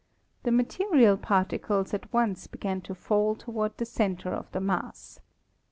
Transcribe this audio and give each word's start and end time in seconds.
The 0.41 0.51
material 0.51 1.15
particles 1.15 1.93
at 1.93 2.11
once 2.11 2.47
began 2.47 2.81
to 2.81 2.95
fall 2.95 3.35
toward 3.35 3.77
the 3.77 3.85
center 3.85 4.33
of 4.33 4.51
the 4.51 4.59
mass. 4.59 5.19